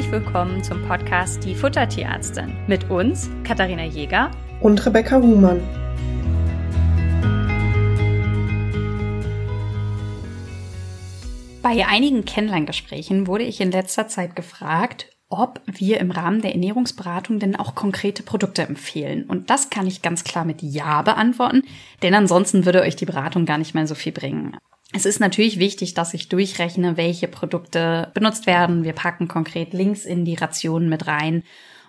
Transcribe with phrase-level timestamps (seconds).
[0.00, 4.30] herzlich willkommen zum Podcast Die Futtertierärztin mit uns, Katharina Jäger
[4.62, 5.60] und Rebecca Huhmann.
[11.62, 17.38] Bei einigen Kennenlerngesprächen wurde ich in letzter Zeit gefragt, ob wir im Rahmen der Ernährungsberatung
[17.38, 19.24] denn auch konkrete Produkte empfehlen.
[19.24, 21.62] Und das kann ich ganz klar mit Ja beantworten,
[22.00, 24.56] denn ansonsten würde euch die Beratung gar nicht mehr so viel bringen.
[24.92, 28.82] Es ist natürlich wichtig, dass ich durchrechne, welche Produkte benutzt werden.
[28.82, 31.44] Wir packen konkret Links in die Rationen mit rein.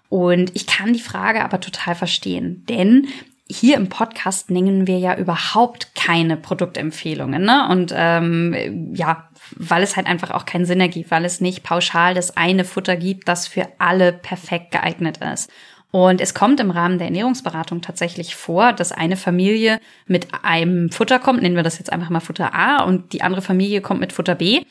[0.09, 3.07] Und ich kann die Frage aber total verstehen, denn
[3.49, 7.43] hier im Podcast nennen wir ja überhaupt keine Produktempfehlungen.
[7.43, 7.67] Ne?
[7.69, 12.13] Und ähm, ja, weil es halt einfach auch keinen Sinn ergibt, weil es nicht pauschal
[12.13, 15.49] das eine Futter gibt, das für alle perfekt geeignet ist.
[15.91, 21.19] Und es kommt im Rahmen der Ernährungsberatung tatsächlich vor, dass eine Familie mit einem Futter
[21.19, 24.13] kommt, nennen wir das jetzt einfach mal Futter A, und die andere Familie kommt mit
[24.13, 24.61] Futter B.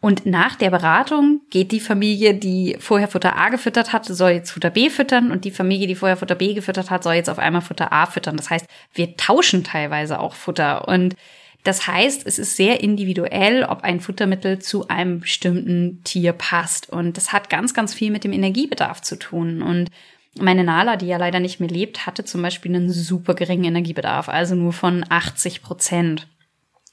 [0.00, 4.52] Und nach der Beratung geht die Familie, die vorher Futter A gefüttert hat, soll jetzt
[4.52, 7.40] Futter B füttern und die Familie, die vorher Futter B gefüttert hat, soll jetzt auf
[7.40, 8.36] einmal Futter A füttern.
[8.36, 11.16] Das heißt, wir tauschen teilweise auch Futter und
[11.64, 16.88] das heißt, es ist sehr individuell, ob ein Futtermittel zu einem bestimmten Tier passt.
[16.88, 19.60] Und das hat ganz, ganz viel mit dem Energiebedarf zu tun.
[19.60, 19.90] Und
[20.38, 24.28] meine Nala, die ja leider nicht mehr lebt, hatte zum Beispiel einen super geringen Energiebedarf,
[24.28, 26.28] also nur von 80 Prozent.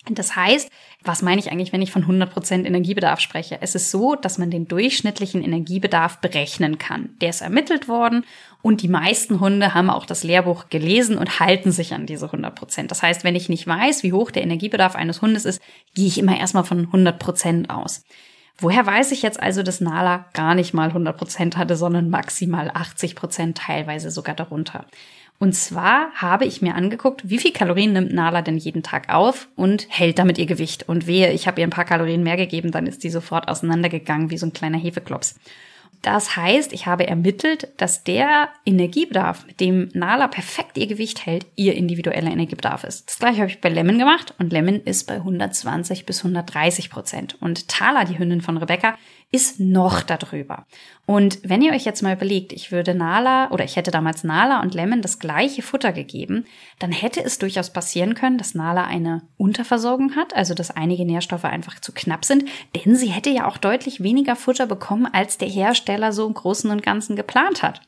[0.09, 0.69] Das heißt,
[1.03, 3.57] was meine ich eigentlich, wenn ich von 100 Prozent Energiebedarf spreche?
[3.61, 7.15] Es ist so, dass man den durchschnittlichen Energiebedarf berechnen kann.
[7.21, 8.23] Der ist ermittelt worden
[8.61, 12.51] und die meisten Hunde haben auch das Lehrbuch gelesen und halten sich an diese 100%.
[12.51, 12.91] Prozent.
[12.91, 15.61] Das heißt, wenn ich nicht weiß, wie hoch der Energiebedarf eines Hundes ist,
[15.95, 18.03] gehe ich immer erstmal von 100 Prozent aus.
[18.57, 22.71] Woher weiß ich jetzt also, dass Nala gar nicht mal 100 Prozent hatte, sondern maximal
[22.73, 24.85] 80 Prozent, teilweise sogar darunter?
[25.37, 29.49] Und zwar habe ich mir angeguckt, wie viel Kalorien nimmt Nala denn jeden Tag auf
[29.57, 30.87] und hält damit ihr Gewicht.
[30.87, 34.29] Und wehe, ich habe ihr ein paar Kalorien mehr gegeben, dann ist die sofort auseinandergegangen
[34.29, 35.35] wie so ein kleiner Hefeklops.
[36.05, 41.47] Das heißt, ich habe ermittelt, dass der Energiebedarf, mit dem Nala perfekt ihr Gewicht hält,
[41.55, 43.09] ihr individueller Energiebedarf ist.
[43.09, 47.41] Das gleiche habe ich bei Lemon gemacht und Lemon ist bei 120 bis 130 Prozent.
[47.41, 48.99] Und Thala, die Hündin von Rebecca,
[49.35, 50.65] ist noch darüber.
[51.05, 54.61] Und wenn ihr euch jetzt mal überlegt, ich würde Nala oder ich hätte damals Nala
[54.61, 56.45] und Lemon das gleiche Futter gegeben,
[56.79, 61.43] dann hätte es durchaus passieren können, dass Nala eine Unterversorgung hat, also dass einige Nährstoffe
[61.43, 65.49] einfach zu knapp sind, denn sie hätte ja auch deutlich weniger Futter bekommen, als der
[65.49, 67.81] Hersteller so im Großen und Ganzen geplant hat.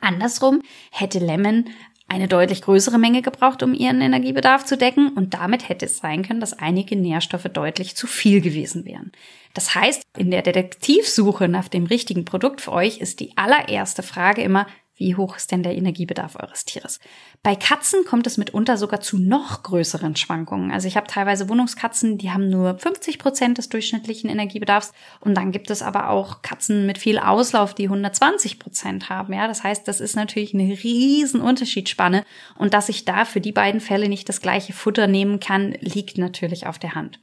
[0.00, 1.66] Andersrum hätte Lemon
[2.08, 6.22] eine deutlich größere Menge gebraucht, um ihren Energiebedarf zu decken und damit hätte es sein
[6.22, 9.12] können, dass einige Nährstoffe deutlich zu viel gewesen wären.
[9.54, 14.42] Das heißt, in der Detektivsuche nach dem richtigen Produkt für euch ist die allererste Frage
[14.42, 14.66] immer,
[14.98, 16.98] wie hoch ist denn der Energiebedarf eures Tieres?
[17.42, 20.72] Bei Katzen kommt es mitunter sogar zu noch größeren Schwankungen.
[20.72, 25.52] Also ich habe teilweise Wohnungskatzen, die haben nur 50 Prozent des durchschnittlichen Energiebedarfs und dann
[25.52, 29.32] gibt es aber auch Katzen mit viel Auslauf, die 120 Prozent haben.
[29.32, 32.24] Ja, das heißt, das ist natürlich eine riesen Unterschiedsspanne
[32.56, 36.18] und dass ich da für die beiden Fälle nicht das gleiche Futter nehmen kann, liegt
[36.18, 37.20] natürlich auf der Hand.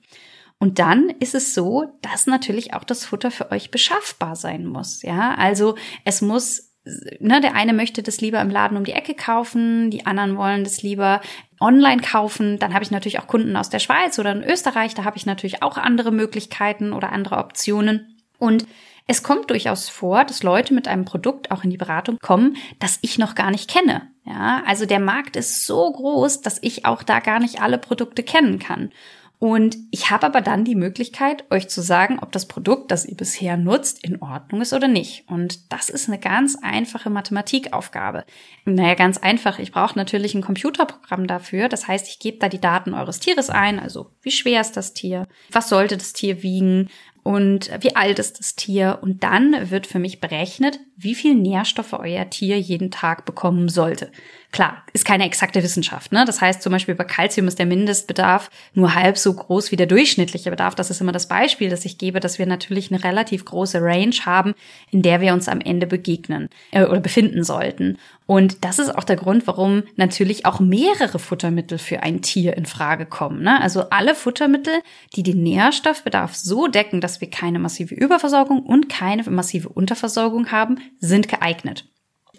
[0.57, 5.01] Und dann ist es so, dass natürlich auch das Futter für euch beschaffbar sein muss.
[5.01, 5.75] Ja, also
[6.05, 6.74] es muss
[7.19, 10.63] ne, der eine möchte das lieber im Laden um die Ecke kaufen, die anderen wollen
[10.63, 11.21] das lieber
[11.59, 12.59] online kaufen.
[12.59, 15.25] Dann habe ich natürlich auch Kunden aus der Schweiz oder in Österreich, da habe ich
[15.25, 18.17] natürlich auch andere Möglichkeiten oder andere Optionen.
[18.37, 18.67] Und
[19.07, 22.97] es kommt durchaus vor, dass Leute mit einem Produkt auch in die Beratung kommen, das
[23.01, 24.09] ich noch gar nicht kenne.
[24.25, 28.23] Ja, also der Markt ist so groß, dass ich auch da gar nicht alle Produkte
[28.23, 28.91] kennen kann.
[29.39, 33.17] Und ich habe aber dann die Möglichkeit, euch zu sagen, ob das Produkt, das ihr
[33.17, 35.25] bisher nutzt, in Ordnung ist oder nicht.
[35.27, 38.25] Und das ist eine ganz einfache Mathematikaufgabe.
[38.65, 39.59] Naja, ganz einfach.
[39.59, 41.69] Ich brauche natürlich ein Computerprogramm dafür.
[41.69, 43.79] Das heißt, ich gebe da die Daten eures Tieres ein.
[43.79, 45.27] Also, wie schwer ist das Tier?
[45.51, 46.89] Was sollte das Tier wiegen?
[47.25, 48.99] und wie alt ist das Tier.
[49.01, 54.11] Und dann wird für mich berechnet, wie viel Nährstoffe euer Tier jeden Tag bekommen sollte.
[54.55, 56.13] Klar, ist keine exakte Wissenschaft.
[56.13, 56.23] Ne?
[56.23, 59.85] Das heißt zum Beispiel bei Calcium ist der Mindestbedarf nur halb so groß wie der
[59.85, 60.75] durchschnittliche Bedarf.
[60.75, 64.15] Das ist immer das Beispiel, das ich gebe, dass wir natürlich eine relativ große Range
[64.25, 64.53] haben,
[64.91, 67.97] in der wir uns am Ende begegnen äh, oder befinden sollten.
[68.27, 72.65] Und das ist auch der Grund, warum natürlich auch mehrere Futtermittel für ein Tier in
[72.65, 73.43] Frage kommen.
[73.43, 73.59] Ne?
[73.61, 74.75] Also alle Futtermittel,
[75.17, 80.79] die den Nährstoffbedarf so decken, dass wir keine massive Überversorgung und keine massive Unterversorgung haben,
[81.01, 81.89] sind geeignet.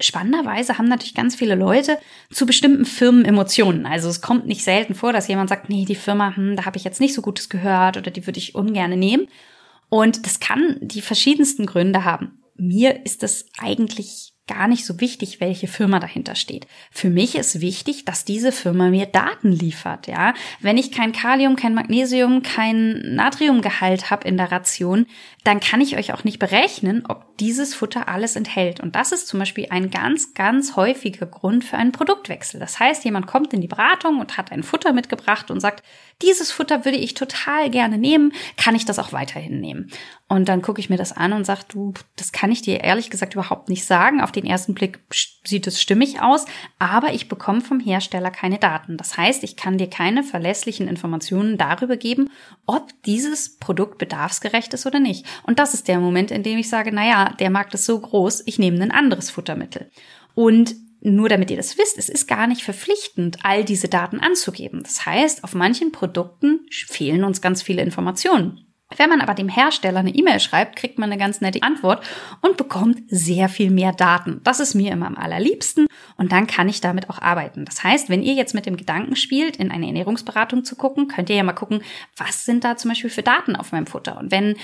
[0.01, 1.99] Spannenderweise haben natürlich ganz viele Leute
[2.31, 3.87] zu bestimmten Firmen Emotionen.
[3.87, 6.77] Also es kommt nicht selten vor, dass jemand sagt, nee, die Firma, hm, da habe
[6.77, 9.29] ich jetzt nicht so Gutes gehört oder die würde ich ungern nehmen.
[9.89, 12.43] Und das kann die verschiedensten Gründe haben.
[12.57, 16.67] Mir ist das eigentlich gar nicht so wichtig, welche Firma dahinter steht.
[16.93, 20.35] Für mich ist wichtig, dass diese Firma mir Daten liefert, ja.
[20.61, 25.07] Wenn ich kein Kalium, kein Magnesium, kein Natriumgehalt habe in der Ration,
[25.47, 28.81] dann kann ich euch auch nicht berechnen, ob dieses Futter alles enthält.
[28.81, 32.59] Und das ist zum Beispiel ein ganz, ganz häufiger Grund für einen Produktwechsel.
[32.59, 35.85] Das heißt, jemand kommt in die Beratung und hat ein Futter mitgebracht und sagt,
[36.23, 39.91] dieses Futter würde ich total gerne nehmen, kann ich das auch weiterhin nehmen?
[40.29, 43.11] Und dann gucke ich mir das an und sage, du, das kann ich dir ehrlich
[43.11, 44.21] gesagt überhaupt nicht sagen.
[44.21, 44.99] Auf den ersten Blick
[45.45, 46.47] sieht es stimmig aus,
[46.79, 48.97] aber ich bekomme vom Hersteller keine Daten.
[48.97, 52.31] Das heißt, ich kann dir keine verlässlichen Informationen darüber geben,
[52.67, 55.27] ob dieses Produkt bedarfsgerecht ist oder nicht.
[55.45, 58.43] Und das ist der Moment, in dem ich sage, naja, der Markt ist so groß,
[58.47, 59.91] ich nehme ein anderes Futtermittel.
[60.35, 64.83] Und nur damit ihr das wisst, es ist gar nicht verpflichtend, all diese Daten anzugeben.
[64.83, 68.67] Das heißt, auf manchen Produkten fehlen uns ganz viele Informationen.
[68.97, 72.07] Wenn man aber dem Hersteller eine E-Mail schreibt, kriegt man eine ganz nette Antwort
[72.41, 74.41] und bekommt sehr viel mehr Daten.
[74.45, 77.65] Das ist mir immer am allerliebsten und dann kann ich damit auch arbeiten.
[77.65, 81.31] Das heißt, wenn ihr jetzt mit dem Gedanken spielt, in eine Ernährungsberatung zu gucken, könnt
[81.31, 81.83] ihr ja mal gucken,
[82.17, 84.19] was sind da zum Beispiel für Daten auf meinem Futter.
[84.19, 84.55] Und wenn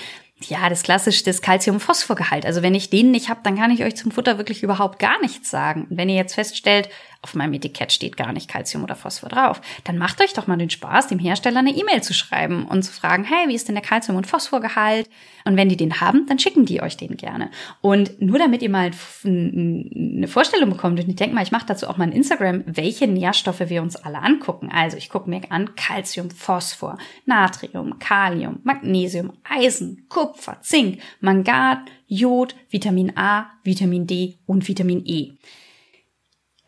[0.49, 2.45] ja, das klassische, das Calcium-Phosphor-Gehalt.
[2.45, 5.19] Also wenn ich den nicht habe, dann kann ich euch zum Futter wirklich überhaupt gar
[5.21, 5.87] nichts sagen.
[5.89, 6.89] Und wenn ihr jetzt feststellt,
[7.23, 10.57] auf meinem Etikett steht gar nicht Calcium oder Phosphor drauf, dann macht euch doch mal
[10.57, 13.75] den Spaß, dem Hersteller eine E-Mail zu schreiben und zu fragen, hey, wie ist denn
[13.75, 15.09] der Calcium- und Phosphorgehalt?
[15.45, 17.49] Und wenn die den haben, dann schicken die euch den gerne.
[17.81, 18.91] Und nur damit ihr mal
[19.23, 23.07] eine Vorstellung bekommt, und ich denke mal, ich mache dazu auch mal ein Instagram, welche
[23.07, 24.69] Nährstoffe wir uns alle angucken.
[24.73, 32.55] Also ich gucke mir an Calcium, Phosphor, Natrium, Kalium, Magnesium, Eisen, Kupfer, Zink, Mangan, Jod,
[32.69, 35.33] Vitamin A, Vitamin D und Vitamin E.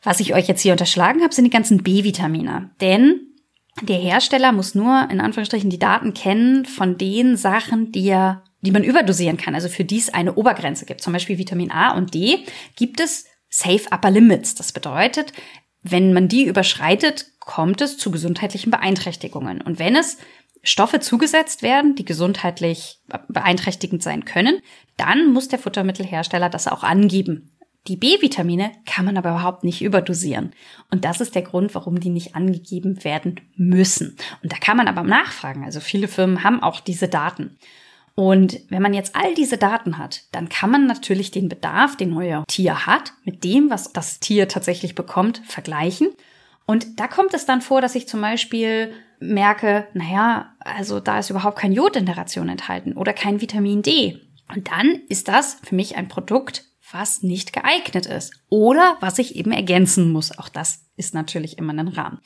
[0.04, 2.70] Was ich euch jetzt hier unterschlagen habe, sind die ganzen B-Vitamine.
[2.80, 3.22] Denn
[3.82, 8.72] der Hersteller muss nur in Anführungsstrichen die Daten kennen von den Sachen, die er, die
[8.72, 11.02] man überdosieren kann, also für die es eine Obergrenze gibt.
[11.02, 12.46] Zum Beispiel Vitamin A und D
[12.76, 14.54] gibt es Safe Upper Limits.
[14.54, 15.34] Das bedeutet,
[15.82, 19.62] wenn man die überschreitet, kommt es zu gesundheitlichen Beeinträchtigungen.
[19.62, 20.18] Und wenn es
[20.66, 24.60] Stoffe zugesetzt werden, die gesundheitlich beeinträchtigend sein können,
[24.98, 27.52] dann muss der Futtermittelhersteller das auch angeben.
[27.88, 30.54] Die B-Vitamine kann man aber überhaupt nicht überdosieren.
[30.90, 34.18] Und das ist der Grund, warum die nicht angegeben werden müssen.
[34.42, 35.64] Und da kann man aber nachfragen.
[35.64, 37.58] Also viele Firmen haben auch diese Daten.
[38.16, 42.18] Und wenn man jetzt all diese Daten hat, dann kann man natürlich den Bedarf, den
[42.18, 46.10] euer Tier hat, mit dem, was das Tier tatsächlich bekommt, vergleichen.
[46.66, 51.30] Und da kommt es dann vor, dass ich zum Beispiel merke, naja, also da ist
[51.30, 54.22] überhaupt kein Jod in der Ration enthalten oder kein Vitamin D.
[54.54, 59.36] Und dann ist das für mich ein Produkt, was nicht geeignet ist oder was ich
[59.36, 60.38] eben ergänzen muss.
[60.38, 62.20] Auch das ist natürlich immer ein Rahmen.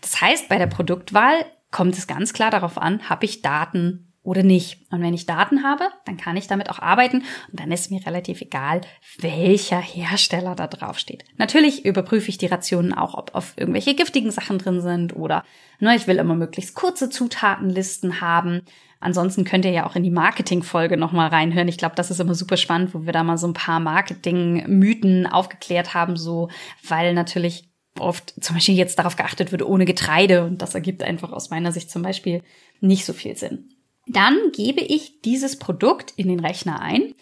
[0.00, 4.42] Das heißt, bei der Produktwahl kommt es ganz klar darauf an, habe ich Daten oder
[4.42, 4.80] nicht.
[4.90, 8.04] Und wenn ich Daten habe, dann kann ich damit auch arbeiten und dann ist mir
[8.06, 8.82] relativ egal,
[9.18, 11.24] welcher Hersteller da drauf steht.
[11.38, 15.44] Natürlich überprüfe ich die Rationen auch, ob auf irgendwelche giftigen Sachen drin sind oder
[15.80, 18.62] ne, ich will immer möglichst kurze Zutatenlisten haben.
[19.00, 21.66] Ansonsten könnt ihr ja auch in die Marketing-Folge nochmal reinhören.
[21.66, 25.26] Ich glaube, das ist immer super spannend, wo wir da mal so ein paar Marketing-Mythen
[25.26, 26.48] aufgeklärt haben, so,
[26.86, 27.68] weil natürlich
[27.98, 30.44] oft zum Beispiel jetzt darauf geachtet wird, ohne Getreide.
[30.44, 32.42] Und das ergibt einfach aus meiner Sicht zum Beispiel
[32.80, 33.68] nicht so viel Sinn.
[34.12, 37.14] Dann gebe ich dieses Produkt in den Rechner ein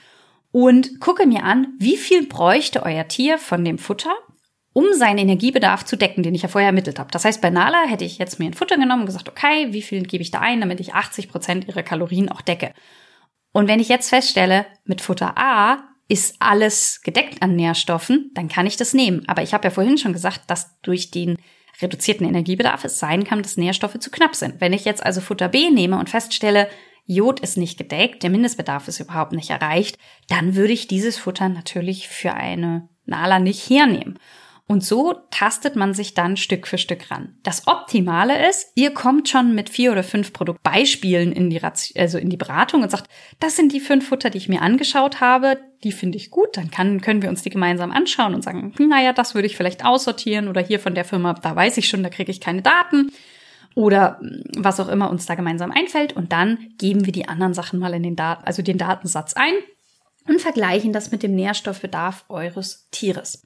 [0.53, 4.15] und gucke mir an, wie viel bräuchte euer Tier von dem Futter
[4.73, 7.11] um seinen Energiebedarf zu decken, den ich ja vorher ermittelt habe.
[7.11, 9.83] Das heißt, bei Nala hätte ich jetzt mir ein Futter genommen und gesagt, okay, wie
[9.83, 12.73] viel gebe ich da ein, damit ich 80 Prozent ihrer Kalorien auch decke.
[13.53, 18.67] Und wenn ich jetzt feststelle, mit Futter A ist alles gedeckt an Nährstoffen, dann kann
[18.67, 19.25] ich das nehmen.
[19.29, 21.39] Aber ich habe ja vorhin schon gesagt, dass durch den
[21.83, 24.61] reduzierten Energiebedarf es sein kann, dass Nährstoffe zu knapp sind.
[24.61, 26.69] Wenn ich jetzt also Futter B nehme und feststelle,
[27.07, 31.49] Jod ist nicht gedeckt, der Mindestbedarf ist überhaupt nicht erreicht, dann würde ich dieses Futter
[31.49, 34.19] natürlich für eine Nala nicht hernehmen.
[34.71, 37.35] Und so tastet man sich dann Stück für Stück ran.
[37.43, 42.31] Das Optimale ist, ihr kommt schon mit vier oder fünf Produktbeispielen in die, also in
[42.31, 43.11] die Beratung und sagt,
[43.41, 46.71] das sind die fünf Futter, die ich mir angeschaut habe, die finde ich gut, dann
[46.71, 49.85] kann, können wir uns die gemeinsam anschauen und sagen, hm, naja, das würde ich vielleicht
[49.85, 53.11] aussortieren oder hier von der Firma, da weiß ich schon, da kriege ich keine Daten
[53.75, 57.55] oder hm, was auch immer uns da gemeinsam einfällt und dann geben wir die anderen
[57.55, 59.55] Sachen mal in den Daten, also den Datensatz ein
[60.29, 63.43] und vergleichen das mit dem Nährstoffbedarf eures Tieres.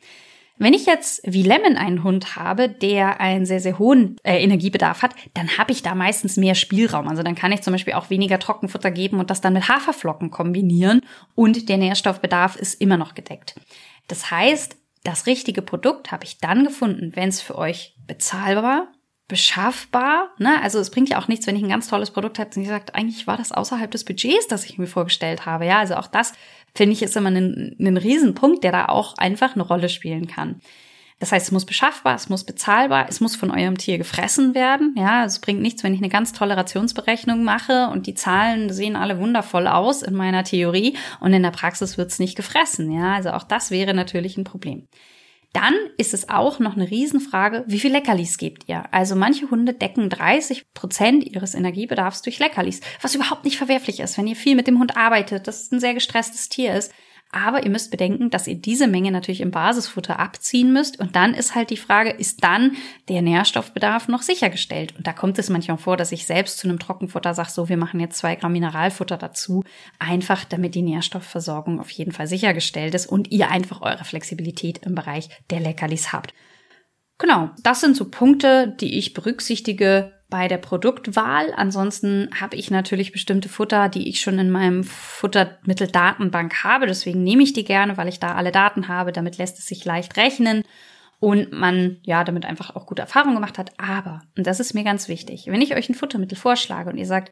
[0.56, 5.02] Wenn ich jetzt wie Lemon einen Hund habe, der einen sehr, sehr hohen äh, Energiebedarf
[5.02, 7.08] hat, dann habe ich da meistens mehr Spielraum.
[7.08, 10.30] Also dann kann ich zum Beispiel auch weniger Trockenfutter geben und das dann mit Haferflocken
[10.30, 11.00] kombinieren
[11.34, 13.56] und der Nährstoffbedarf ist immer noch gedeckt.
[14.06, 18.88] Das heißt, das richtige Produkt habe ich dann gefunden, wenn es für euch bezahlbar,
[19.28, 20.30] beschaffbar.
[20.38, 20.60] Ne?
[20.62, 22.68] Also es bringt ja auch nichts, wenn ich ein ganz tolles Produkt habe und ich
[22.68, 25.66] sagt, eigentlich war das außerhalb des Budgets, das ich mir vorgestellt habe.
[25.66, 26.32] Ja, also auch das
[26.74, 30.60] finde ich ist immer ein, ein Riesenpunkt, der da auch einfach eine Rolle spielen kann.
[31.20, 34.94] Das heißt, es muss beschaffbar, es muss bezahlbar, es muss von eurem Tier gefressen werden.
[34.98, 38.96] Ja, es bringt nichts, wenn ich eine ganz tolle Rationsberechnung mache und die Zahlen sehen
[38.96, 42.90] alle wundervoll aus in meiner Theorie und in der Praxis wird es nicht gefressen.
[42.90, 44.88] Ja, also auch das wäre natürlich ein Problem.
[45.54, 48.92] Dann ist es auch noch eine Riesenfrage, wie viel Leckerlis gebt ihr?
[48.92, 54.18] Also manche Hunde decken 30 Prozent ihres Energiebedarfs durch Leckerlis, was überhaupt nicht verwerflich ist,
[54.18, 56.92] wenn ihr viel mit dem Hund arbeitet, das ein sehr gestresstes Tier ist.
[57.34, 61.00] Aber ihr müsst bedenken, dass ihr diese Menge natürlich im Basisfutter abziehen müsst.
[61.00, 62.76] Und dann ist halt die Frage, ist dann
[63.08, 64.94] der Nährstoffbedarf noch sichergestellt?
[64.96, 67.76] Und da kommt es manchmal vor, dass ich selbst zu einem Trockenfutter sage, so, wir
[67.76, 69.64] machen jetzt zwei Gramm Mineralfutter dazu.
[69.98, 74.94] Einfach, damit die Nährstoffversorgung auf jeden Fall sichergestellt ist und ihr einfach eure Flexibilität im
[74.94, 76.34] Bereich der Leckerlis habt.
[77.18, 81.52] Genau, das sind so Punkte, die ich berücksichtige, bei der Produktwahl.
[81.54, 86.88] Ansonsten habe ich natürlich bestimmte Futter, die ich schon in meinem Futtermitteldatenbank habe.
[86.88, 89.12] Deswegen nehme ich die gerne, weil ich da alle Daten habe.
[89.12, 90.64] Damit lässt es sich leicht rechnen
[91.20, 93.74] und man ja damit einfach auch gute Erfahrungen gemacht hat.
[93.78, 97.06] Aber, und das ist mir ganz wichtig, wenn ich euch ein Futtermittel vorschlage und ihr
[97.06, 97.30] sagt,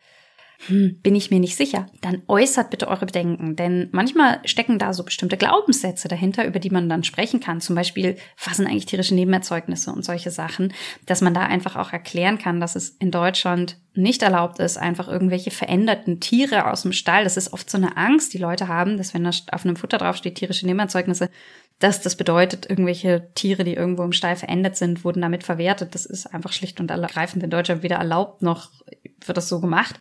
[0.66, 3.56] hm, bin ich mir nicht sicher, dann äußert bitte eure Bedenken.
[3.56, 7.60] Denn manchmal stecken da so bestimmte Glaubenssätze dahinter, über die man dann sprechen kann.
[7.60, 10.72] Zum Beispiel, was sind eigentlich tierische Nebenerzeugnisse und solche Sachen,
[11.04, 15.08] dass man da einfach auch erklären kann, dass es in Deutschland nicht erlaubt ist, einfach
[15.08, 17.24] irgendwelche veränderten Tiere aus dem Stall.
[17.24, 19.98] Das ist oft so eine Angst, die Leute haben, dass wenn da auf einem Futter
[19.98, 21.28] draufsteht, tierische Nebenerzeugnisse,
[21.80, 25.96] dass das bedeutet, irgendwelche Tiere, die irgendwo im Stall verändert sind, wurden damit verwertet.
[25.96, 28.70] Das ist einfach schlicht und ergreifend in Deutschland weder erlaubt noch
[29.26, 30.00] wird das so gemacht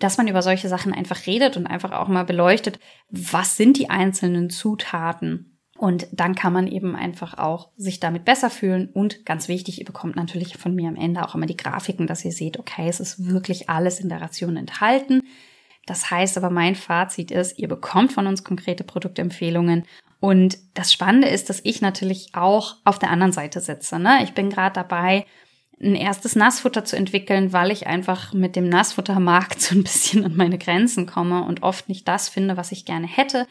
[0.00, 3.90] dass man über solche Sachen einfach redet und einfach auch mal beleuchtet, was sind die
[3.90, 5.58] einzelnen Zutaten.
[5.78, 8.90] Und dann kann man eben einfach auch sich damit besser fühlen.
[8.92, 12.24] Und ganz wichtig, ihr bekommt natürlich von mir am Ende auch immer die Grafiken, dass
[12.24, 15.22] ihr seht, okay, es ist wirklich alles in der Ration enthalten.
[15.86, 19.86] Das heißt aber, mein Fazit ist, ihr bekommt von uns konkrete Produktempfehlungen.
[20.20, 23.98] Und das Spannende ist, dass ich natürlich auch auf der anderen Seite sitze.
[23.98, 24.20] Ne?
[24.22, 25.24] Ich bin gerade dabei,
[25.82, 30.36] ein erstes Nassfutter zu entwickeln, weil ich einfach mit dem Nassfuttermarkt so ein bisschen an
[30.36, 33.46] meine Grenzen komme und oft nicht das finde, was ich gerne hätte.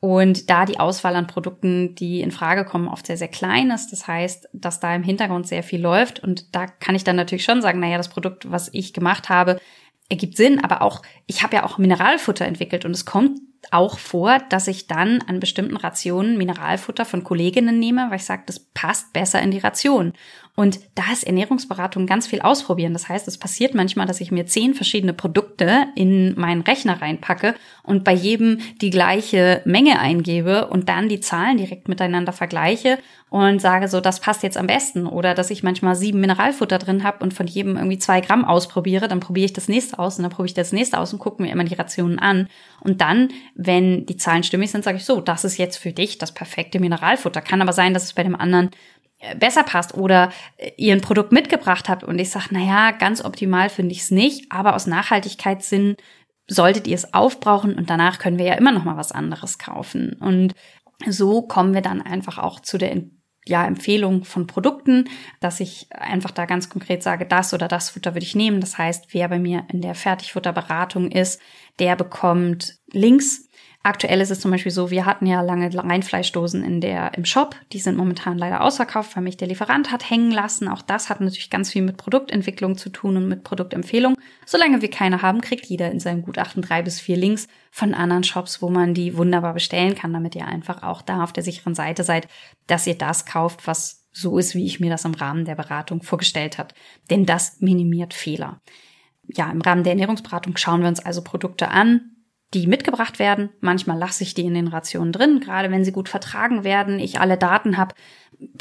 [0.00, 3.90] Und da die Auswahl an Produkten, die in Frage kommen, oft sehr, sehr klein ist.
[3.90, 6.20] Das heißt, dass da im Hintergrund sehr viel läuft.
[6.20, 9.60] Und da kann ich dann natürlich schon sagen, naja, das Produkt, was ich gemacht habe,
[10.08, 10.62] ergibt Sinn.
[10.62, 13.40] Aber auch, ich habe ja auch Mineralfutter entwickelt und es kommt
[13.72, 18.44] auch vor, dass ich dann an bestimmten Rationen Mineralfutter von Kolleginnen nehme, weil ich sage,
[18.46, 20.12] das passt besser in die Ration.
[20.58, 22.92] Und da ist Ernährungsberatung ganz viel ausprobieren.
[22.92, 27.54] Das heißt, es passiert manchmal, dass ich mir zehn verschiedene Produkte in meinen Rechner reinpacke
[27.84, 32.98] und bei jedem die gleiche Menge eingebe und dann die Zahlen direkt miteinander vergleiche
[33.30, 35.06] und sage so, das passt jetzt am besten.
[35.06, 39.06] Oder dass ich manchmal sieben Mineralfutter drin habe und von jedem irgendwie zwei Gramm ausprobiere,
[39.06, 41.40] dann probiere ich das nächste aus und dann probiere ich das nächste aus und gucke
[41.40, 42.48] mir immer die Rationen an.
[42.80, 46.18] Und dann, wenn die Zahlen stimmig sind, sage ich so, das ist jetzt für dich
[46.18, 47.42] das perfekte Mineralfutter.
[47.42, 48.70] Kann aber sein, dass es bei dem anderen
[49.36, 53.68] besser passt oder äh, ihr ein Produkt mitgebracht habt und ich sage, naja, ganz optimal
[53.68, 55.96] finde ich es nicht, aber aus Nachhaltigkeitssinn
[56.46, 60.14] solltet ihr es aufbrauchen und danach können wir ja immer noch mal was anderes kaufen.
[60.14, 60.54] Und
[61.06, 63.02] so kommen wir dann einfach auch zu der
[63.44, 65.08] ja, Empfehlung von Produkten,
[65.40, 68.60] dass ich einfach da ganz konkret sage, das oder das Futter würde ich nehmen.
[68.60, 71.40] Das heißt, wer bei mir in der Fertigfutterberatung ist,
[71.78, 73.47] der bekommt Links
[73.88, 77.56] Aktuell ist es zum Beispiel so, wir hatten ja lange Reinfleischdosen in der, im Shop.
[77.72, 80.68] Die sind momentan leider ausverkauft, weil mich der Lieferant hat hängen lassen.
[80.68, 84.14] Auch das hat natürlich ganz viel mit Produktentwicklung zu tun und mit Produktempfehlung.
[84.44, 88.24] Solange wir keine haben, kriegt jeder in seinem Gutachten drei bis vier Links von anderen
[88.24, 91.74] Shops, wo man die wunderbar bestellen kann, damit ihr einfach auch da auf der sicheren
[91.74, 92.28] Seite seid,
[92.66, 96.02] dass ihr das kauft, was so ist, wie ich mir das im Rahmen der Beratung
[96.02, 96.74] vorgestellt hat.
[97.08, 98.60] Denn das minimiert Fehler.
[99.28, 102.17] Ja, im Rahmen der Ernährungsberatung schauen wir uns also Produkte an,
[102.54, 103.50] die mitgebracht werden.
[103.60, 107.20] Manchmal lasse ich die in den Rationen drin, gerade wenn sie gut vertragen werden, ich
[107.20, 107.94] alle Daten habe.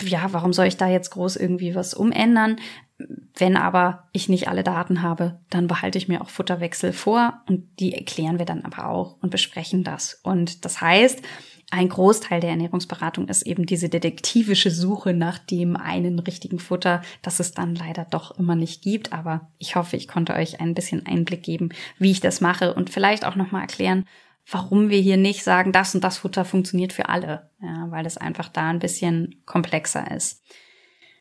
[0.02, 2.58] Ja, warum soll ich da jetzt groß irgendwie was umändern?
[3.36, 7.80] Wenn aber ich nicht alle Daten habe, dann behalte ich mir auch Futterwechsel vor und
[7.80, 10.20] die erklären wir dann aber auch und besprechen das.
[10.24, 11.22] Und das heißt,
[11.70, 17.42] ein Großteil der Ernährungsberatung ist eben diese detektivische Suche nach dem einen richtigen Futter, das
[17.42, 19.12] es dann leider doch immer nicht gibt.
[19.12, 21.70] Aber ich hoffe, ich konnte euch ein bisschen Einblick geben,
[22.00, 24.06] wie ich das mache und vielleicht auch nochmal erklären,
[24.50, 27.50] warum wir hier nicht sagen, das und das Futter funktioniert für alle.
[27.62, 30.42] Ja, weil es einfach da ein bisschen komplexer ist.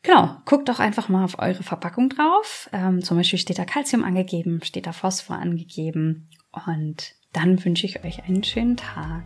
[0.03, 2.69] Genau, guckt doch einfach mal auf eure Verpackung drauf.
[2.71, 6.29] Ähm, zum Beispiel steht da Calcium angegeben, steht da Phosphor angegeben.
[6.65, 9.25] Und dann wünsche ich euch einen schönen Tag.